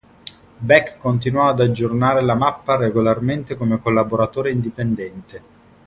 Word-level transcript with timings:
Beck 0.57 0.97
continuò 0.97 1.49
ad 1.49 1.59
aggiornare 1.59 2.23
la 2.23 2.33
mappa 2.33 2.75
regolarmente 2.75 3.53
come 3.53 3.79
collaboratore 3.79 4.49
indipendente. 4.51 5.43